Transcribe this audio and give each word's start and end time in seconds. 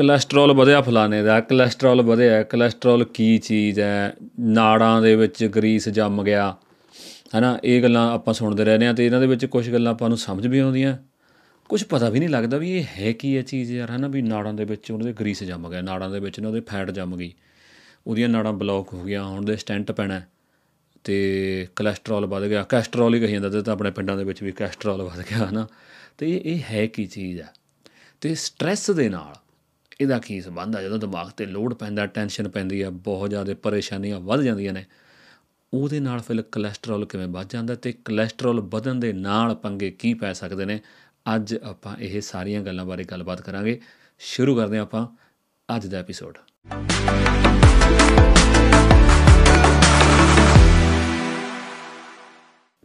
Cholesterol 0.00 0.52
ਵਧਿਆ 0.52 0.80
ਫਲਾਣੇ 0.80 1.22
ਦਾ 1.22 1.40
cholesterol 1.40 2.02
ਵਧਿਆ 2.02 2.42
ਕੋਲੇਸਟ੍ਰੋਲ 2.42 3.04
ਕੀ 3.04 3.38
ਚੀਜ਼ 3.38 3.80
ਹੈ? 3.80 4.14
ਨਾੜਾਂ 4.40 5.02
ਦੇ 5.02 5.16
ਵਿੱਚ 5.16 5.44
ਗਰੀਸ 5.44 5.88
ਜੰਮ 5.88 6.22
ਗਿਆ। 6.24 6.56
ਹਨਾ, 7.38 7.58
ਇਹ 7.64 7.82
ਗੱਲਾਂ 7.82 8.12
ਆਪਾਂ 8.12 8.34
ਸੁਣਦੇ 8.34 8.64
ਰਹਿੰਦੇ 8.64 8.86
ਆ 8.86 8.92
ਤੇ 8.92 9.06
ਇਹਨਾਂ 9.06 9.20
ਦੇ 9.20 9.26
ਵਿੱਚ 9.26 9.46
ਕੁਝ 9.46 9.72
ਗੱਲਾਂ 9.72 9.92
ਆਪਾਂ 9.92 10.08
ਨੂੰ 10.08 10.18
ਸਮਝ 10.18 10.46
ਵੀ 10.46 10.58
ਆਉਂਦੀਆਂ। 10.58 10.96
ਕੁਝ 11.68 11.84
ਪਤਾ 11.84 12.08
ਵੀ 12.08 12.18
ਨਹੀਂ 12.18 12.28
ਲੱਗਦਾ 12.28 12.56
ਵੀ 12.56 12.78
ਇਹ 12.78 12.84
ਹੈ 12.98 13.12
ਕੀ 13.12 13.34
ਇਹ 13.34 13.42
ਚੀਜ਼ 13.42 13.72
ਯਾਰ, 13.72 13.90
ਹਨਾ, 13.90 14.08
ਵੀ 14.08 14.22
ਨਾੜਾਂ 14.22 14.54
ਦੇ 14.54 14.64
ਵਿੱਚ 14.64 14.90
ਉਹਦੇ 14.90 15.12
ਗਰੀਸ 15.12 15.44
ਜੰਮ 15.44 15.70
ਗਿਆ, 15.70 15.80
ਨਾੜਾਂ 15.80 16.10
ਦੇ 16.10 16.20
ਵਿੱਚ 16.20 16.40
ਨਾ 16.40 16.48
ਉਹਦੇ 16.48 16.60
ਫੈਟ 16.60 16.90
ਜੰਮ 16.90 17.16
ਗਈ। 17.16 17.32
ਉਹਦੀਆਂ 18.06 18.28
ਨਾੜਾਂ 18.28 18.52
ਬਲੌਕ 18.52 18.94
ਹੋ 18.94 19.02
ਗਈਆਂ, 19.02 19.24
ਹੁਣ 19.24 19.44
ਦੇ 19.44 19.56
ਸਟੈਂਟ 19.56 19.92
ਪੈਣਾ 19.92 20.22
ਤੇ 21.04 21.68
ਕੋਲੇਸਟ੍ਰੋਲ 21.76 22.26
ਵੱਧ 22.26 22.44
ਗਿਆ। 22.44 22.62
ਕੋਲੇਸਟ੍ਰੋਲ 22.62 23.14
ਹੀ 23.14 23.20
ਕਹੀ 23.20 23.32
ਜਾਂਦਾ 23.32 23.48
ਤੇ 23.48 23.62
ਤਾਂ 23.62 23.72
ਆਪਣੇ 23.72 23.90
ਪਿੰਡਾਂ 23.90 24.16
ਦੇ 24.16 24.24
ਵਿੱਚ 24.24 24.42
ਵੀ 24.42 24.52
ਕੋਲੇਸਟ੍ਰੋਲ 24.52 25.02
ਵੱਧ 25.02 25.20
ਗਿਆ, 25.20 25.46
ਹਨਾ। 25.50 25.66
ਤੇ 26.18 26.30
ਇਹ 26.30 26.40
ਇਹ 26.44 26.60
ਹੈ 26.70 26.86
ਕੀ 26.86 27.06
ਚੀਜ਼ 27.06 27.40
ਆ 27.40 27.46
ਤੇ 28.20 28.34
ਸਟ੍ਰੈਸ 28.34 28.90
ਦੇ 28.90 29.08
ਨਾਲ 29.08 29.49
ਇਹਦਾ 30.00 30.18
ਕੀ 30.18 30.40
ਸੰਬੰਧ 30.40 30.76
ਆ? 30.76 30.82
ਜਦੋਂ 30.82 30.98
ਦਿਮਾਗ 30.98 31.30
ਤੇ 31.30 31.46
ਲੋਡ 31.46 31.74
ਪੈਂਦਾ 31.74 32.06
ਟੈਨਸ਼ਨ 32.06 32.48
ਪੈਂਦੀ 32.48 32.80
ਆ, 32.82 32.90
ਬਹੁਤ 32.90 33.30
ਜ਼ਿਆਦਾ 33.30 33.54
ਪਰੇਸ਼ਾਨੀਆਂ 33.62 34.20
ਵੱਧ 34.20 34.42
ਜਾਂਦੀਆਂ 34.42 34.72
ਨੇ। 34.72 34.84
ਉਹਦੇ 35.74 36.00
ਨਾਲ 36.00 36.20
ਫਿਰ 36.20 36.42
ਕੋਲੇਸਟ੍ਰੋਲ 36.42 37.06
ਕਿਵੇਂ 37.06 37.26
ਵੱਧ 37.28 37.48
ਜਾਂਦਾ 37.48 37.74
ਤੇ 37.74 37.92
ਕੋਲੇਸਟ੍ਰੋਲ 37.92 38.60
ਵਧਣ 38.60 38.94
ਦੇ 38.94 39.12
ਨਾਲ 39.12 39.54
ਪੰਗੇ 39.54 39.90
ਕੀ 39.90 40.14
ਪੈ 40.14 40.32
ਸਕਦੇ 40.32 40.64
ਨੇ? 40.64 40.80
ਅੱਜ 41.36 41.54
ਆਪਾਂ 41.62 41.96
ਇਹ 41.96 42.20
ਸਾਰੀਆਂ 42.20 42.62
ਗੱਲਾਂ 42.62 42.84
ਬਾਰੇ 42.84 43.04
ਗੱਲਬਾਤ 43.04 43.40
ਕਰਾਂਗੇ। 43.40 43.80
ਸ਼ੁਰੂ 44.18 44.56
ਕਰਦੇ 44.56 44.76
ਹਾਂ 44.76 44.82
ਆਪਾਂ 44.82 45.06
ਅੱਜ 45.76 45.86
ਦਾ 45.86 45.98
ਐਪੀਸੋਡ 45.98 46.38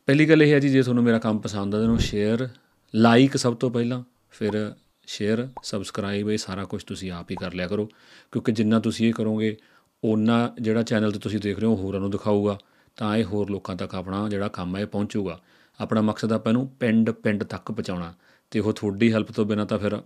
ਪਹਿਲੀ 0.07 0.29
ਗੱਲ 0.29 0.43
ਇਹ 0.43 0.53
ਹੈ 0.53 0.59
ਜੀ, 0.59 0.69
ਜੇ 0.69 0.81
ਤੁਹਾਨੂੰ 0.81 1.03
ਮੇਰਾ 1.03 1.19
ਕੰਮ 1.19 1.39
ਪਸੰਦ 1.39 1.75
ਆ, 1.75 1.77
ਤਾਂ 1.77 1.85
ਇਹਨੂੰ 1.85 1.99
ਸ਼ੇਅਰ 1.99 2.49
ਲਾਈਕ 2.95 3.37
ਸਭ 3.37 3.55
ਤੋਂ 3.55 3.71
ਪਹਿਲਾਂ, 3.71 4.03
ਫਿਰ 4.29 4.73
ਸ਼ੇਅਰ 5.07 5.47
ਸਬਸਕ੍ਰਾਈਬ 5.63 6.29
ਇਹ 6.29 6.37
ਸਾਰਾ 6.37 6.63
ਕੁਝ 6.63 6.83
ਤੁਸੀਂ 6.83 7.11
ਆਪ 7.11 7.31
ਹੀ 7.31 7.35
ਕਰ 7.35 7.53
ਲਿਆ 7.53 7.67
ਕਰੋ। 7.67 7.85
ਕਿਉਂਕਿ 8.31 8.51
ਜਿੰਨਾ 8.51 8.79
ਤੁਸੀਂ 8.79 9.07
ਇਹ 9.07 9.13
ਕਰੋਗੇ 9.13 9.57
ਉਹਨਾਂ 10.03 10.61
ਜਿਹੜਾ 10.61 10.83
ਚੈਨਲ 10.83 11.11
ਤੇ 11.11 11.19
ਤੁਸੀਂ 11.19 11.39
ਦੇਖ 11.39 11.59
ਰਹੇ 11.59 11.67
ਹੋ 11.67 11.75
ਹੋਰਾਂ 11.75 11.99
ਨੂੰ 11.99 12.11
ਦਿਖਾਊਗਾ। 12.11 12.59
ਤਾਂ 12.95 13.17
ਇਹ 13.17 13.23
ਹੋਰ 13.23 13.49
ਲੋਕਾਂ 13.49 13.75
ਤੱਕ 13.75 13.95
ਆਪਣਾ 13.95 14.29
ਜਿਹੜਾ 14.29 14.47
ਕੰਮ 14.47 14.75
ਹੈ 14.75 14.81
ਇਹ 14.81 14.87
ਪਹੁੰਚੂਗਾ। 14.87 15.41
ਆਪਣਾ 15.79 16.01
ਮਕਸਦ 16.01 16.33
ਆਪਾਂ 16.33 16.51
ਇਹਨੂੰ 16.51 16.67
ਪਿੰਡ 16.67 17.11
ਪਿੰਡ 17.11 17.43
ਤੱਕ 17.43 17.71
ਪਹੁੰਚਾਉਣਾ। 17.71 18.13
ਤੇ 18.51 18.59
ਉਹ 18.59 18.73
ਤੁਹਾਡੀ 18.73 19.13
ਹੈਲਪ 19.13 19.31
ਤੋਂ 19.31 19.45
ਬਿਨਾਂ 19.45 19.65
ਤਾਂ 19.65 19.79
ਫਿਰ 19.79 19.97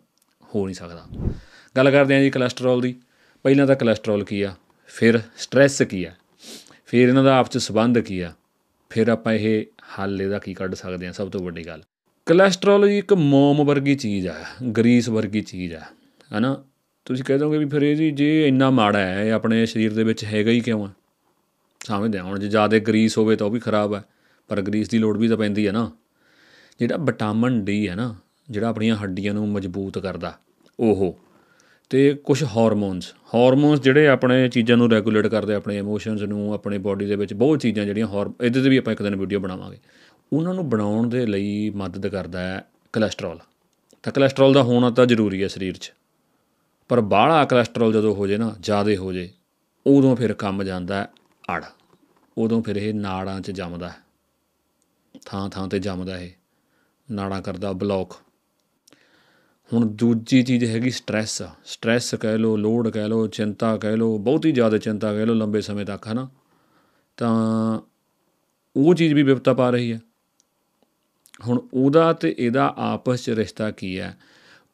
ਹੋ 0.55 0.65
ਨਹੀਂ 0.65 0.75
ਸਕਦਾ। 0.75 1.07
ਗੱਲ 1.77 1.91
ਕਰਦੇ 1.91 2.15
ਹਾਂ 2.15 2.21
ਜੀ 2.21 2.29
ਕੋਲੇਸਟ੍ਰੋਲ 2.29 2.81
ਦੀ। 2.81 2.95
ਪਹਿਲਾਂ 3.43 3.67
ਤਾਂ 3.67 3.75
ਕੋਲੇਸਟ੍ਰੋਲ 3.75 4.23
ਕੀ 4.23 4.41
ਆ? 4.41 4.55
ਫਿਰ 4.87 5.21
ਸਟ੍ਰੈਸ 5.37 5.81
ਕੀ 5.81 6.03
ਆ? 6.03 6.13
ਫਿਰ 6.85 7.09
ਇਹਨਾਂ 7.09 7.23
ਦਾ 7.23 7.37
ਆਪਸ 7.37 7.49
ਚ 7.49 7.57
ਸਬੰਧ 7.57 7.99
ਕੀ 7.99 8.19
ਆ? 8.19 8.33
ਫਿਰ 8.89 9.07
ਆਪਾਂ 9.07 9.33
ਇਹ 9.33 9.65
ਹੱਲ 9.99 10.21
ਇਹਦਾ 10.21 10.39
ਕੀ 10.39 10.53
ਕੱਢ 10.53 10.75
ਸਕਦੇ 10.75 11.05
ਹਾਂ? 11.05 11.13
ਸਭ 11.13 11.31
ਤੋਂ 11.31 11.41
ਵੱਡੀ 11.41 11.67
ਗੱਲ। 11.67 11.83
ਕੋਲੇਸਟ੍ਰੋਲ 12.29 12.87
ਜੀ 12.89 12.97
ਇੱਕ 12.97 13.13
ਮੋਮ 13.13 13.63
ਵਰਗੀ 13.65 13.95
ਚੀਜ਼ 13.95 14.27
ਆ, 14.27 14.33
ਗਰੀਸ 14.77 15.09
ਵਰਗੀ 15.09 15.41
ਚੀਜ਼ 15.41 15.73
ਆ, 15.73 15.79
ਹਨਾ? 16.37 16.63
ਤੁਸੀਂ 17.05 17.25
ਕਹਿ 17.25 17.37
ਦੋਗੇ 17.37 17.57
ਵੀ 17.57 17.65
ਫਿਰ 17.65 17.81
ਇਹ 17.81 17.95
ਜੀ, 17.95 18.09
ਜੇ 18.11 18.47
ਇੰਨਾ 18.47 18.69
ਮਾੜਾ 18.69 18.99
ਹੈ, 18.99 19.23
ਇਹ 19.23 19.31
ਆਪਣੇ 19.31 19.65
ਸਰੀਰ 19.65 19.93
ਦੇ 19.93 20.03
ਵਿੱਚ 20.03 20.23
ਹੈਗਾ 20.23 20.51
ਹੀ 20.51 20.59
ਕਿਉਂ 20.59 20.85
ਆ? 20.85 20.89
ਸਮਝਦੇ 21.85 22.17
ਆ 22.17 22.23
ਹੁਣ 22.23 22.39
ਜੇ 22.39 22.47
ਜ਼ਿਆਦਾ 22.47 22.79
ਗਰੀਸ 22.79 23.17
ਹੋਵੇ 23.17 23.35
ਤਾਂ 23.35 23.47
ਉਹ 23.47 23.51
ਵੀ 23.51 23.59
ਖਰਾਬ 23.59 23.93
ਹੈ 23.95 24.03
ਪਰ 24.49 24.61
ਗਰੀਸ 24.61 24.89
ਦੀ 24.89 24.97
ਲੋੜ 24.97 25.17
ਵੀ 25.17 25.27
ਤਾਂ 25.27 25.37
ਪੈਂਦੀ 25.37 25.67
ਹੈ 25.67 25.71
ਨਾ। 25.71 25.91
ਜਿਹੜਾ 26.79 26.97
ਵਿਟਾਮਿਨ 26.97 27.63
ਡੀ 27.65 27.87
ਹੈ 27.89 27.95
ਨਾ, 27.95 28.15
ਜਿਹੜਾ 28.49 28.67
ਆਪਣੀਆਂ 28.67 28.95
ਹੱਡੀਆਂ 28.95 29.33
ਨੂੰ 29.33 29.47
ਮਜ਼ਬੂਤ 29.49 29.99
ਕਰਦਾ, 29.99 30.33
ਉਹ। 30.79 31.19
ਤੇ 31.89 32.13
ਕੁਝ 32.13 32.43
ਹਾਰਮੋਨਸ 32.43 33.13
ਹਾਰਮੋਨਸ 33.35 33.81
ਜਿਹੜੇ 33.81 34.07
ਆਪਣੇ 34.07 34.47
ਚੀਜ਼ਾਂ 34.49 34.77
ਨੂੰ 34.77 34.91
ਰੈਗੂਲੇਟ 34.91 35.27
ਕਰਦੇ, 35.27 35.53
ਆਪਣੇ 35.53 35.77
ਇਮੋਸ਼ਨਸ 35.77 36.21
ਨੂੰ, 36.21 36.53
ਆਪਣੇ 36.53 36.77
ਬਾਡੀ 36.77 37.05
ਦੇ 37.05 37.15
ਵਿੱਚ 37.15 37.33
ਬਹੁਤ 37.33 37.59
ਚੀਜ਼ਾਂ 37.59 37.85
ਜਿਹੜੀਆਂ 37.85 38.07
ਹਾਰ, 38.07 38.31
ਇਹਦੇ 38.43 38.61
ਤੇ 38.61 38.69
ਵੀ 38.69 38.77
ਆਪਾਂ 38.77 38.93
ਇੱਕ 38.93 39.01
ਦਿਨ 39.03 39.15
ਵੀਡੀਓ 39.15 39.39
ਬਣਾਵਾਂਗੇ। 39.39 39.77
ਉਹਨਾਂ 40.33 40.53
ਨੂੰ 40.53 40.69
ਬਣਾਉਣ 40.69 41.09
ਦੇ 41.09 41.25
ਲਈ 41.25 41.69
ਮਦਦ 41.69 42.07
ਕਰਦਾ 42.07 42.39
ਹੈ 42.39 42.69
ਕੋਲੇਸਟ੍ਰੋਲ 42.93 43.39
ਤਾਂ 44.03 44.13
ਕੋਲੇਸਟ੍ਰੋਲ 44.13 44.53
ਦਾ 44.53 44.63
ਹੋਣਾ 44.63 44.89
ਤਾਂ 44.89 45.05
ਜ਼ਰੂਰੀ 45.05 45.43
ਹੈ 45.43 45.47
ਸਰੀਰ 45.47 45.77
'ਚ। 45.77 45.93
ਪਰ 46.89 47.01
ਬਾਹਲਾ 47.01 47.45
ਕੋਲੇਸਟ੍ਰੋਲ 47.45 47.93
ਜਦੋਂ 47.93 48.15
ਹੋ 48.15 48.27
ਜੇ 48.27 48.37
ਨਾ, 48.37 48.55
ਜ਼ਿਆਦਾ 48.59 48.95
ਹੋ 48.95 49.13
ਜੇ, 49.13 49.29
ਉਦੋਂ 49.87 50.15
ਫਿਰ 50.15 50.33
ਕੰਮ 50.33 50.63
ਜਾਂਦਾ 50.63 51.07
ਅੜ 51.53 51.65
ਉਦੋਂ 52.37 52.63
ਫਿਰ 52.63 52.75
ਇਹ 52.75 52.93
ਨਾੜਾਂ 52.93 53.41
'ਚ 53.41 53.51
ਜੰਮਦਾ 53.51 53.91
ਥਾਂ 55.25 55.49
ਥਾਂ 55.49 55.67
ਤੇ 55.67 55.79
ਜੰਮਦਾ 55.79 56.17
ਇਹ। 56.17 56.31
ਨਾੜਾਂ 57.11 57.41
ਕਰਦਾ 57.41 57.71
ਬਲੌਕ 57.71 58.13
ਹੁਣ 59.73 59.85
ਦੂਜੀ 59.85 60.43
ਚੀਜ਼ 60.43 60.65
ਹੈਗੀ 60.65 60.89
ਸਟ੍ਰੈਸ 60.89 61.41
ਸਟ੍ਰੈਸ 61.65 62.15
ਕਹਿ 62.15 62.37
ਲਓ 62.37 62.57
ਲੋਡ 62.57 62.89
ਕਹਿ 62.89 63.07
ਲਓ, 63.07 63.27
ਚਿੰਤਾ 63.27 63.77
ਕਹਿ 63.77 63.97
ਲਓ, 63.97 64.17
ਬਹੁਤੀ 64.17 64.51
ਜ਼ਿਆਦਾ 64.51 64.77
ਚਿੰਤਾ 64.77 65.13
ਕਹਿ 65.13 65.25
ਲਓ 65.25 65.33
ਲੰਬੇ 65.33 65.61
ਸਮੇਂ 65.61 65.85
ਤੱਕ, 65.85 66.07
ਹਨਾ? 66.07 66.29
ਤਾਂ 67.17 67.81
ਉਹ 68.75 68.95
ਚੀਜ਼ 68.95 69.13
ਵੀ 69.13 69.23
ਵਿਪਤਾ 69.23 69.53
ਪਾ 69.53 69.69
ਰਹੀ 69.69 69.93
ਹੈ। 69.93 69.99
ਹੁਣ 71.47 71.61
ਉਹਦਾ 71.73 72.13
ਤੇ 72.13 72.35
ਇਹਦਾ 72.39 72.73
ਆਪਸ 72.77 73.23
'ਚ 73.23 73.29
ਰਿਸ਼ਤਾ 73.29 73.71
ਕੀ 73.71 73.99
ਹੈ? 73.99 74.17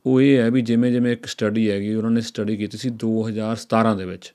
ਉਹ 0.05 0.21
ਇਹ 0.21 0.37
ਹੈ 0.37 0.51
ਵੀ 0.51 0.61
ਜਿਵੇਂ 0.61 0.91
ਜਿਵੇਂ 0.91 1.11
ਇੱਕ 1.11 1.25
ਸਟੱਡੀ 1.25 1.71
ਹੈਗੀ, 1.71 1.95
ਉਹਨਾਂ 1.95 2.11
ਨੇ 2.11 2.21
ਸਟੱਡੀ 2.21 2.57
ਕੀਤੀ 2.57 2.77
ਸੀ 2.77 2.89
2017 2.89 3.95
ਦੇ 3.95 4.05
ਵਿੱਚ। 4.05 4.33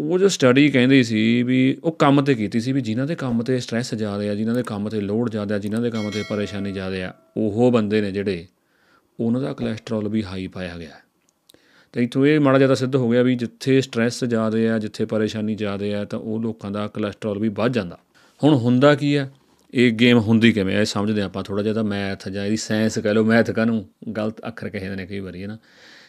ਉਹ 0.00 0.18
ਜੋ 0.18 0.28
ਸਟੱਡੀ 0.28 0.70
ਕਹਿੰਦੀ 0.70 1.04
ਸੀ 1.04 1.42
ਵੀ 1.42 1.78
ਉਹ 1.84 1.92
ਕੰਮ 1.92 2.22
ਤੇ 2.22 2.34
ਕੀਤੀ 2.34 2.60
ਸੀ 2.60 2.72
ਵੀ 2.72 2.80
ਜਿਨ੍ਹਾਂ 2.80 3.06
ਦੇ 3.06 3.14
ਕੰਮ 3.14 3.42
ਤੇ 3.42 3.60
ਸਟ੍ਰੈਸ 3.60 3.94
ਜ਼ਿਆਦਾ 3.94 4.30
ਆ, 4.30 4.34
ਜਿਨ੍ਹਾਂ 4.34 4.56
ਦੇ 4.56 4.62
ਕੰਮ 4.62 4.88
ਤੇ 4.88 5.00
ਲੋਡ 5.00 5.30
ਜ਼ਿਆਦਾ 5.30 5.54
ਆ 5.54 5.58
ਜਿਨ੍ਹਾਂ 5.58 5.82
ਦੇ 5.82 5.90
ਕੰਮ 5.90 6.10
ਤੇ 6.10 6.24
ਪਰੇਸ਼ਾਨੀ 6.28 6.72
ਜ਼ਿਆਦਾ 6.72 7.08
ਆ, 7.08 7.12
ਉਹ 7.36 7.72
ਬੰਦੇ 7.72 8.00
ਨੇ 8.00 8.12
ਜਿਹੜੇ, 8.12 8.46
ਉਹਨਾਂ 9.20 9.40
ਦਾ 9.40 9.52
ਕੋਲੇਸਟ੍ਰੋਲ 9.52 10.08
ਵੀ 10.08 10.24
ਹਾਈ 10.24 10.46
ਪਾਇਆ 10.46 10.78
ਗਿਆ। 10.78 10.90
ਤੇ 11.92 12.04
ਇਥੋਂ 12.04 12.26
ਇਹ 12.26 12.40
ਮਾੜਾ 12.40 12.58
ਜ਼ਿਆਦਾ 12.58 12.74
ਸਿੱਧ 12.74 12.96
ਹੋ 12.96 13.10
ਗਿਆ 13.10 13.22
ਵੀ 13.22 13.34
ਜਿੱਥੇ 13.34 13.80
ਸਟ੍ਰੈਸ 13.80 14.24
ਜ਼ਿਆਦਾ 14.24 14.74
ਆ, 14.74 14.78
ਜਿੱਥੇ 14.78 15.04
ਪਰੇਸ਼ਾਨੀ 15.04 15.54
ਜ਼ਿਆਦਾ 15.54 16.00
ਆ, 16.00 16.04
ਤਾਂ 16.04 16.18
ਉਹ 16.18 16.40
ਲੋਕਾਂ 16.40 16.70
ਦਾ 16.70 16.86
ਕੋਲੇਸਟ੍ਰੋਲ 16.86 17.38
ਵੀ 17.38 17.48
ਵੱਧ 17.48 17.72
ਜਾਂਦਾ। 17.72 17.98
ਹੁਣ 18.44 18.54
ਹੁੰਦਾ 18.54 18.94
ਕੀ 18.94 19.14
ਆ? 19.14 19.28
ਇਹ 19.74 19.90
ਗੇਮ 19.92 20.18
ਹੁੰਦੀ 20.18 20.52
ਕਿਵੇਂ 20.52 20.76
ਆ, 20.76 20.80
ਇਹ 20.80 20.84
ਸਮਝਦੇ 20.84 21.22
ਆਪਾਂ 21.22 21.42
ਥੋੜਾ 21.44 21.62
ਜਿਹਾ 21.62 21.74
ਤਾਂ 21.74 21.84
ਮੈਥ 21.84 22.28
ਜਾਂ 22.28 22.44
ਇਹਦੀ 22.44 22.56
ਸਾਇੰਸ 22.56 22.98
ਕਹਿ 22.98 23.14
ਲਓ 23.14 23.24
ਮੈਥ 23.24 23.50
ਕਾਨੂੰ 23.50 23.84
ਗਲਤ 24.16 24.46
ਅੱਖਰ 24.48 24.68
ਕਹੇ 24.68 24.88
ਨੇ 24.96 25.06
ਕਈ 25.06 25.18
ਵਾਰੀ 25.20 25.42
ਹੈ 25.42 25.46
ਨਾ 25.48 25.56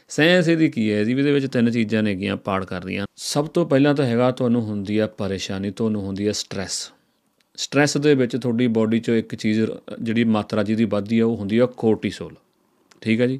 ਸਾਇੰਸ 0.10 0.48
ਇਹਦੀ 0.50 0.70
ਕੀ 0.70 0.92
ਹੈ 0.92 1.04
ਜੀ? 1.04 1.12
ਇਹਦੇ 1.12 1.32
ਵਿੱਚ 1.32 1.46
ਤਿੰਨ 1.54 1.72
ਚੀਜ਼ਾਂ 1.72 2.04
ਨੇਗੀਆਂ 2.04 2.36
ਪਾੜ 2.38 2.64
ਕਰਦੀਆਂ 2.66 3.06
ਸਭ 3.18 3.48
ਤੋਂ 3.48 3.66
ਪਹਿਲਾਂ 3.66 3.94
ਤਾਂ 3.96 4.06
ਹੈਗਾ 4.06 4.30
ਤੁਹਾਨੂੰ 4.32 4.62
ਹੁੰਦੀ 4.62 4.98
ਆ 4.98 5.08
ਪਰੇਸ਼ਾਨੀ, 5.08 5.72
ਤੁਹਾਨੂੰ 5.72 6.02
ਹੁੰਦੀ 6.02 6.28
ਆ 6.28 6.32
ਸਟ੍ਰੈਸ 6.32 6.92
ਸਟ੍ਰੈਸ 7.58 7.98
ਦੇ 7.98 8.14
ਵਿੱਚ 8.16 8.36
ਤੁਹਾਡੀ 8.36 8.68
ਬਾਡੀ 8.68 9.00
'ਚੋਂ 9.00 9.16
ਇੱਕ 9.16 9.36
ਚੀਜ਼, 9.36 9.62
ਜਿਹੜੀ 10.02 10.24
ਮਾਤਰਾ 10.24 10.64
ਜਿਹਦੀ 10.64 10.86
ਵੱਧਦੀ 10.86 11.20
ਆ, 11.20 11.26
ਉਹ 11.26 11.36
ਹੁੰਦੀ 11.38 11.58
ਆ 11.58 11.66
ਕੋਰਟੀਸੋਲ 11.78 12.36
ਠੀਕ 13.02 13.22
ਹੈ 13.22 13.28
ਜੀ? 13.28 13.40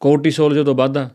ਕੋਰਟੀਸੋਲ 0.00 0.54
ਜਦੋਂ 0.54 0.74
ਵੱਧਦਾ 0.74 1.08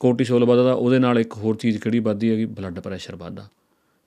ਕੋਰਟੀਸੋਲ 0.00 0.44
ਵੱਧਦਾ, 0.44 0.72
ਉਹਦੇ 0.72 0.98
ਨਾਲ 0.98 1.18
ਇੱਕ 1.18 1.36
ਹੋਰ 1.36 1.56
ਚੀਜ਼ 1.56 1.78
ਕਿਹੜੀ 1.78 1.98
ਵੱਧਦੀ 1.98 2.30
ਹੈਗੀ? 2.30 2.44
ਬਲੱਡ 2.44 2.80
ਪ੍ਰੈਸ਼ਰ 2.80 3.16
ਵੱਧਦਾ। 3.16 3.48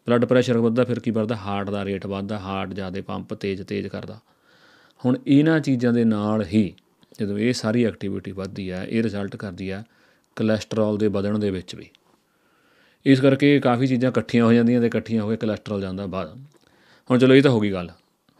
ਬਲੱਡ 0.08 0.25
ਪ੍ਰੈਸ਼ਰ 0.25 0.58
ਵੱਧਦਾ, 0.58 0.84
ਫਿਰ 0.84 1.00
ਕੀ 1.00 1.12
ਵੱਧਦਾ? 1.12 1.36
ਹਾਰਟ 1.36 1.69
ਦਾ 1.69 1.86
ਰੇਟ 1.86 2.06
ਵੱਧਦਾ 2.06 2.40
ਹਾਰਟ 2.40 2.74
ਜ਼ਿਆਦਾ 2.74 3.02
ਪੰਪ 3.02 3.34
ਤੇਜ਼ 3.34 3.62
ਤੇਜ਼ 3.62 3.88
ਕਰਦਾ। 3.88 4.19
ਹੁਣ 5.06 5.18
ਇਹਨਾਂ 5.28 5.59
ਚੀਜ਼ਾਂ 5.59 5.94
ਦੇ 5.94 6.03
ਨਾਲ 6.03 6.44
ਹੀ 6.44 6.74
ਜਦੋਂ 7.19 7.38
ਇਹ 7.38 7.53
ਸਾਰੀ 7.53 7.86
ਐਕਟੀਵਿਟੀ 7.86 8.31
ਵੱਧਦੀ 8.31 8.72
ਹੈ, 8.72 8.86
ਇਹ 8.90 9.03
ਰਿਜ਼ਲਟ 9.03 9.36
ਕਰਦੀ 9.36 9.72
ਹੈ 9.72 9.86
ਕੋਲੇਸਟ੍ਰੋਲ 10.36 10.97
ਦੇ 10.97 11.08
ਵਧਣ 11.08 11.40
ਦੇ 11.40 11.50
ਵਿੱਚ 11.50 11.75
ਵੀ। 11.75 11.90
ਇਸ 13.06 13.19
ਕਰਕੇ 13.19 13.59
ਕਾਫੀ 13.59 13.88
ਚੀਜ਼ਾਂ 13.88 14.12
ਇਕੱਠੀਆਂ 14.12 14.46
ਹੋ 14.46 14.53
ਜਾਂਦੀਆਂ 14.53 14.81
ਤੇ 14.81 14.88
ਇਕੱਠੀਆਂ 14.88 15.24
ਹੋ 15.24 15.30
ਕੇ 15.30 15.36
ਕੋਲੇਸਟ੍ਰੋਲ 15.36 15.81
ਜਾਂਦਾ 15.81 16.06
ਬਾਅਦ। 16.06 16.38
ਹੁਣ 17.12 17.20
ਚਲੋ 17.20 17.35
ਇਹ 17.35 17.44
ਤਾਂ 17.44 17.52
ਹੋ 17.52 17.59
ਗਈ 17.59 17.72
ਗੱਲ। 17.72 17.90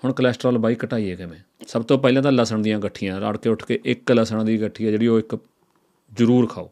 ਹੁਣ 0.04 0.14
ਕੋਲੇਸਟ੍ਰੋਲ 0.14 0.58
ਬਾਈ 0.58 0.76
ਘਟਾਈਏ 0.86 1.16
ਕਿਵੇਂ? 1.16 1.40
ਸਭ 1.68 1.84
ਤੋਂ 1.84 2.00
ਪਹਿਲਾਂ 2.00 2.24
ਤਾਂ 2.24 2.32
ਲਸਣ 2.32 2.60
ਦੀਆਂ 2.60 2.80
ਗੱਠੀਆਂ 2.80 3.22
ਰੜ 3.22 3.38
ਕੇ 3.38 3.50
ਉੱਠ 3.50 3.66
ਕੇ 3.66 3.80
ਇੱਕ 3.86 4.12
ਲਸਣ 4.12 4.44
ਦੀ 4.44 4.62
ਗੱਠੀ 4.62 4.86
ਹੈ 4.86 4.92
ਜਿਹੜੀ 4.92 5.08
ਉਹ 5.08 5.20
ਇੱਕ 5.20 5.38
ਜ਼ਰੂਰ 6.14 6.48
ਖਾਓ। 6.48 6.72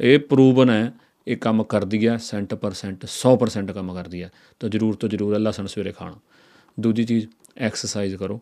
ਇਹ 0.00 0.18
ਪ੍ਰੂਵਨ 0.18 0.70
ਹੈ 0.70 0.92
ਇਹ 1.28 1.36
ਕੰਮ 1.36 1.62
ਕਰਦੀ 1.62 2.08
ਹੈ 2.08 2.18
100% 2.18 3.06
100% 3.06 3.72
ਕੰਮ 3.72 3.94
ਕਰਦੀ 3.94 4.22
ਹੈ 4.22 4.30
ਤਾਂ 4.60 4.68
ਜ਼ਰੂਰ 4.68 4.94
ਤੋਂ 4.94 5.08
ਜ਼ਰੂਰ 5.08 5.34
ਹੈ 5.34 5.38
ਲਸਣ 5.38 5.66
ਸਵੇਰੇ 5.66 5.92
ਖਾਣਾ। 5.92 6.16
ਦੂਜੀ 6.80 7.04
ਚੀਜ਼ 7.04 7.26
ਐਕਸਰਸਾਈਜ਼ 7.58 8.16
ਕਰੋ। 8.16 8.40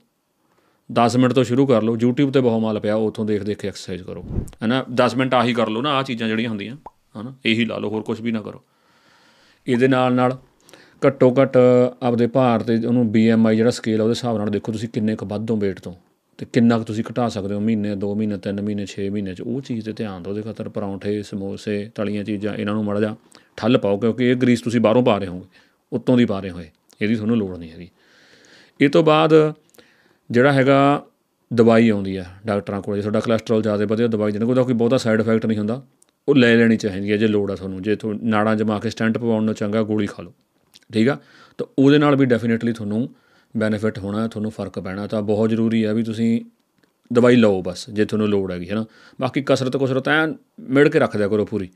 10 0.92 1.16
ਮਿੰਟ 1.16 1.32
ਤੋਂ 1.32 1.44
ਸ਼ੁਰੂ 1.44 1.66
ਕਰ 1.66 1.82
ਲਓ। 1.82 1.96
YouTube 1.96 2.30
ਤੇ 2.30 2.40
ਬਹੁਤ 2.40 2.62
ਮਾਲ 2.62 2.80
ਪਿਆ, 2.80 2.94
ਉੱਥੋਂ 2.94 3.24
ਦੇਖ 3.24 3.42
ਦੇਖ 3.42 3.58
ਕੇ 3.58 3.68
ਐਕਸਰਸਾਈਜ਼ 3.68 4.02
ਕਰੋ। 4.02 4.24
ਹੈਨਾ? 4.62 4.84
10 4.94 5.16
ਮਿੰਟ 5.16 5.34
ਆਹੀ 5.34 5.54
ਕਰ 5.54 5.68
ਲਓ 5.68 5.82
ਨਾ, 5.82 5.90
ਆਹ 5.90 6.02
ਚੀਜ਼ਾਂ 6.02 6.28
ਜਿਹੜੀਆਂ 6.28 6.50
ਹੁੰਦੀਆਂ। 6.50 6.76
ਹਨਾ? 7.20 7.34
ਇਹੀ 7.46 7.64
ਲਾ 7.64 7.78
ਲਓ, 7.78 7.90
ਹੋਰ 7.90 8.02
ਕੁਝ 8.02 8.20
ਵੀ 8.20 8.32
ਨਾ 8.32 8.42
ਕਰੋ। 8.42 8.62
ਇਹਦੇ 9.66 9.88
ਨਾਲ 9.88 10.14
ਨਾਲ 10.14 10.38
ਘੱਟੋ 11.06 11.34
ਘੱਟ 11.42 11.58
ਆਪਦੇ 12.02 12.26
ਭਾਰ 12.26 12.62
ਤੇ 12.62 12.86
ਉਹਨੂੰ 12.86 13.02
BMI 13.02 13.54
ਜਿਹੜਾ 13.54 13.70
ਸਕੇਲ 13.70 14.00
ਆ, 14.00 14.04
ਉਹਦੇ 14.04 14.10
ਹਿਸਾਬ 14.10 14.38
ਨਾਲ 14.38 14.50
ਦੇਖੋ 14.50 14.72
ਤੁਸੀਂ 14.72 14.88
ਕਿੰਨੇ 14.88 15.16
ਕੁ 15.16 15.26
ਵੱਧ 15.26 15.50
ਹੋ 15.50 15.56
weight 15.56 15.80
ਤੋਂ। 15.82 15.94
ਤੇ 16.40 16.46
ਕਿੰਨਾ 16.52 16.78
ਕੁ 16.78 16.84
ਤੁਸੀਂ 16.84 17.04
ਘਟਾ 17.10 17.28
ਸਕਦੇ 17.28 17.54
ਹੋ? 17.54 17.60
ਮਹੀਨੇ 17.60 17.96
2 17.96 18.14
ਮਹੀਨੇ 18.14 18.36
3 18.36 18.62
ਮਹੀਨੇ 18.62 18.86
6 18.86 19.10
ਮਹੀਨੇ 19.10 19.34
ਚ। 19.34 19.40
ਉਹ 19.40 19.60
ਚੀਜ਼ 19.60 19.86
ਤੇ 19.86 19.92
ਧਿਆਨ 19.92 20.22
ਦਿਓ। 20.22 20.30
ਉਹਦੇ 20.30 20.42
ਖਾਤਰ 20.42 20.68
ਪਰੌਂਠੇ, 20.68 21.22
ਸਮੋਸੇ, 21.22 21.90
ਤਲੀਆਂ 21.94 22.24
ਚੀਜ਼ਾਂ, 22.24 22.54
ਇਹਨਾਂ 22.54 22.74
ਨੂੰ 22.74 22.84
ਮੜਾ 22.84 23.00
ਜਾ 23.00 23.16
ਠੱਲ 23.56 23.78
ਪਾਓ, 23.78 23.98
ਕਿਉਂਕਿ 23.98 24.30
ਇਹ 24.30 24.36
ਗਰੀਸ 24.36 24.60
ਤੁਸੀਂ 24.60 24.80
ਬਾਹਰੋਂ 24.80 25.02
ਪਾ 25.02 25.18
ਰਹੇ 25.18 25.26
ਹੋਗੇ 25.26 25.46
ਉੱਤੋਂ 25.92 26.16
ਦੀ 26.16 26.24
ਪਾ 26.24 26.40
ਰਹੇ 26.40 26.50
ਹੋਏ। 26.50 26.70
ਇਹਦੀ 27.02 27.14
ਤੁਹਾਨੂੰ 27.14 27.36
ਲੋੜ 27.36 27.58
ਨਹੀਂ 27.58 27.70
ਹੈਗੀ। 27.70 27.90
ਇਹ 28.80 28.88
ਤੋਂ 28.88 29.02
ਬਾਅਦ 29.02 29.54
ਜਿਹੜਾ 30.30 30.52
ਹੈਗਾ 30.52 31.06
ਦਵਾਈ 31.52 31.88
ਆਉਂਦੀ 31.88 32.16
ਆ 32.16 32.24
ਡਾਕਟਰਾਂ 32.46 32.82
ਕੋਲ। 32.82 32.96
ਜੇ 32.96 33.02
ਤੁਹਾਡਾ 33.02 33.20
ਕੋਲੇਸਟ੍ਰੋਲ 33.20 33.62
ਜ਼ਿਆਦਾ 33.62 33.84
ਵਧਿਆ 33.84 34.06
ਦਵਾਈ 34.06 34.32
ਦੇਣ। 34.32 34.42
ਉਹਦਾ 34.42 34.62
ਕੋਈ 34.62 34.74
ਬਹੁਤਾ 34.74 34.96
ਸਾਈਡ 34.96 35.20
ਇਫੈਕਟ 35.20 35.46
ਨਹੀਂ 35.46 35.58
ਹੁੰਦਾ। 35.58 35.82
ਉਹ 36.28 36.34
ਲੈ 36.34 36.56
ਲੈਣੀ 36.56 36.76
ਚਾਹੀਦੀ 36.76 37.12
ਹੈ 37.12 37.16
ਜੇ 37.16 37.26
ਲੋੜ 37.26 37.50
ਆ 37.50 37.54
ਤੁਹਾਨੂੰ। 37.54 37.82
ਜੇ 37.82 37.96
ਤੁਹਾਨੂੰ 37.96 38.28
ਨਾੜਾਂ 38.28 38.56
ਜਮਾ 38.56 38.78
ਕੇ 38.78 38.90
ਸਟੈਂਟ 38.90 39.18
ਪਵਾਉਣ 39.18 39.44
ਨੂੰ 39.44 39.54
ਚੰਗਾ, 39.54 39.82
ਗੋਲੀ 39.82 40.06
ਖਾ 40.06 40.22
ਲਓ। 40.22 40.32
ਠੀਕ 40.92 41.08
ਆ? 41.08 41.18
ਤਾਂ 41.58 41.66
ਉਹਦੇ 41.78 41.98
ਨਾਲ 41.98 42.16
ਵੀ 42.16 42.26
ਡੈਫੀਨਿਟਲੀ 42.26 42.72
ਤੁਹਾਨੂੰ 42.72 43.08
ਬੈਨੀਫਿਟ 43.56 43.98
ਹੋਣਾ, 43.98 44.26
ਤੁਹਾਨੂੰ 44.28 44.50
ਫ਼ਰਕ 44.50 44.78
ਪੈਣਾ, 44.78 45.06
ਤਾਂ 45.06 45.22
ਬਹੁਤ 45.22 45.50
ਜ਼ਰੂਰੀ 45.50 45.84
ਹੈ 45.84 45.94
ਵੀ 45.94 46.02
ਤੁਸੀਂ 46.02 46.40
ਦਵਾਈ 47.12 47.36
ਲਓ 47.36 47.62
ਬਸ, 47.62 47.90
ਜੇ 47.90 48.04
ਤੁਹਾਨੂੰ 48.04 48.28
ਲੋੜ 48.28 48.52
ਹੈਗੀ 48.52 48.70
ਹੈ 48.70 48.74
ਨਾ 48.74 48.84
ਬਾਕੀ 49.20 49.42
ਕਸਰਤ 49.46 49.76
ਕੁਸਰਤ 49.76 50.08
ਐ 50.08 50.26
ਮਿਲ 50.60 50.88
ਕੇ 50.88 50.98
ਰੱਖ 50.98 51.16
ਦਿਆ 51.16 51.28
ਕਰੋ 51.28 51.44
ਪੂਰੀ। 51.44 51.68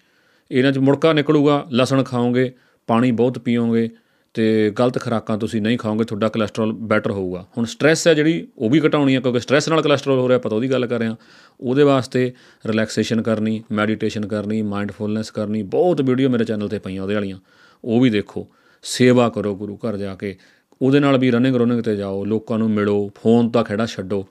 ਇਹਨਾਂ 0.51 0.73
'ਚ 0.73 0.79
ਮੁੜਕਾ 0.79 1.13
ਨਿਕਲੂਗਾ, 1.13 1.67
ਲਸਣ 1.73 2.03
ਖਾਓਗੇ, 2.03 2.53
ਪਾਣੀ 2.87 3.11
ਬਹੁਤ 3.11 3.39
ਪੀਓਗੇ 3.39 3.91
ਤੇ 4.35 4.71
ਗਲਤ 4.79 4.99
ਖੁਰਾਕਾਂ 4.99 5.39
ਤੁਸੀਂ 5.39 5.61
ਨਹੀਂ 5.63 5.79
ਖਾਓਗੇ, 5.79 6.05
ਤੁਹਾਡਾ 6.05 6.29
ਕੋਲੇਸਟ੍ਰੋਲ 6.29 6.73
ਬੈਟਰ 6.73 7.11
ਹੋਊਗਾ। 7.11 7.45
ਹੁਣ 7.59 7.65
ਸਟ੍ਰੈਸ 7.65 8.07
ਹੈ 8.09 8.15
ਜਿਹੜੀ, 8.15 8.47
ਉਹ 8.59 8.71
ਵੀ 8.71 8.81
ਘਟਾਉਣੀ 8.81 9.15
ਹੈ 9.15 9.21
ਕਿਉਂਕਿ 9.21 9.41
ਸਟ੍ਰੈਸ 9.41 9.69
ਨਾਲ 9.69 9.83
ਕੋਲੇਸਟ੍ਰੋਲ 9.83 10.19
ਹੋ 10.19 10.29
ਰਿਹਾ, 10.29 10.37
ਆਪਾਂ 10.37 10.51
ਤਾਂ 10.51 10.57
ਉਹਦੀ 10.57 10.71
ਗੱਲ 10.71 10.87
ਕਰ 10.87 10.99
ਰਹੇ 10.99 11.09
ਹਾਂ। 11.09 11.17
ਉਹਦੇ 11.61 11.83
ਵਾਸਤੇ 11.83 12.33
ਰਿਲੈਕਸੇਸ਼ਨ 12.67 13.23
ਕਰਨੀ 13.23 13.63
ਮੈਡੀਟੇਸ਼ਨ 13.73 14.27
ਕਰਨੀ 14.27 14.63
ਮਾਈਂਡਫੁਲਨੈਸ 14.63 15.31
ਕਰਨੀ, 15.31 15.63
ਬਹੁਤ 15.63 16.01
ਵੀਡੀਓ 16.01 16.29
ਮੇਰੇ 16.29 16.45
ਚੈਨਲ 16.45 16.69
ਤੇ 16.69 16.79
ਪਈਆਂ, 16.79 17.03
ਉਹਦੇ 17.03 17.15
ਵਾਲੀਆਂ। 17.15 17.39
ਉਹ 17.85 18.01
ਵੀ 18.01 18.11
ਦੇਖੋ, 18.11 18.49
ਸੇਵਾ 18.83 19.29
ਕਰੋ 19.29 19.55
ਗੁਰੂ 19.57 19.77
ਘਰ 19.77 19.97
ਜਾ 19.97 20.15
ਕੇ 20.15 20.37
ਉਹਦੇ 20.85 21.01
ਨਾਲ 21.01 21.19
ਵੀ 21.19 21.31
ਰਨਿੰਗ 21.31 21.57
ਰਨਿੰਗ 21.57 21.81
ਤੇ 21.81 21.97
ਜਾਓ, 21.97 22.25
ਲੋਕਾਂ 22.25 22.59
ਨੂੰ 22.59 22.71
ਮਿਲੋ 22.71 23.11
ਫੋਨ 23.23 23.51
ਦਾ 23.51 23.63
ਖੜਾ 23.63 23.87
ਛੱਡੋ। 23.87 24.27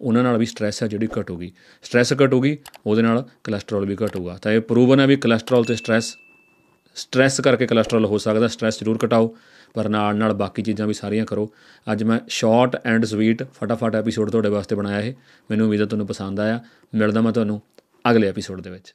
ਉਹਨਾਂ 0.00 0.22
ਨਾਲ 0.22 0.38
ਵੀ 0.38 0.46
ਸਟ੍ਰੈਸ 0.46 0.82
ਹੈ 0.82 0.88
ਜਿਹੜੀ 0.88 1.08
ਘਟੂਗੀ। 1.20 1.52
ਸਟ੍ਰੈਸ 1.82 2.12
ਘਟੂਗੀ, 2.12 2.58
ਉਹਦੇ 2.86 3.02
ਨਾਲ 3.02 3.22
ਕੋਲੇਸਟ੍ਰੋਲ 3.22 3.86
ਵੀ 3.86 3.96
ਘਟੂਗਾ। 3.96 4.38
ਤਾਂ 4.42 4.52
ਇਹ 4.52 4.60
ਪ੍ਰੂਵਨ 4.60 5.00
ਹੈ 5.00 5.06
ਵੀ 5.06 5.16
ਕੋਲੇਸਟ੍ਰੋਲ 5.16 5.64
ਤੇ 5.64 5.76
ਸਟ੍ਰੈਸ 5.76 6.16
ਸਟ੍ਰੈਸ 6.96 7.40
ਕਰਕੇ 7.40 7.66
ਕੋਲੇਸਟ੍ਰੋਲ 7.66 8.04
ਹੋ 8.04 8.18
ਸਕਦਾ 8.18 8.48
ਸਟ੍ਰੈਸ 8.48 8.78
ਜ਼ਰੂਰ 8.78 8.98
ਘਟਾਓ, 9.04 9.36
ਪਰ 9.74 9.88
ਨਾਲ 9.88 10.16
ਨਾਲ 10.16 10.32
ਬਾਕੀ 10.32 10.62
ਚੀਜ਼ਾਂ 10.62 10.86
ਵੀ 10.86 10.94
ਸਾਰੀਆਂ 10.94 11.26
ਕਰੋ। 11.26 11.52
ਅੱਜ 11.92 12.02
ਮੈਂ 12.02 12.20
ਸ਼ਾਰਟ 12.28 12.86
ਐਂਡ 12.86 13.04
ਸਵੀਟ 13.04 13.42
ਫਟਾਫਟ 13.42 13.96
ਐਪੀਸੋਡ 13.96 14.30
ਤੁਹਾਡੇ 14.30 14.48
ਵਾਸਤੇ 14.48 14.76
ਬਣਾਇਆ 14.76 15.00
ਇਹ। 15.00 15.14
ਮੈਨੂੰ 15.50 15.66
ਉਮੀਦ 15.66 15.80
ਹੈ 15.80 15.86
ਤੁਹਾਨੂੰ 15.86 16.06
ਪਸੰਦ 16.06 16.40
ਆਇਆ। 16.40 16.60
ਮਿਲਦਾ 16.94 17.20
ਮੈਂ 17.20 17.32
ਤੁਹਾਨੂੰ 17.32 17.62
ਅਗਲੇ 18.10 18.28
ਐਪੀਸੋਡ 18.28 18.60
ਦੇ 18.60 18.70
ਵਿੱਚ। 18.70 18.94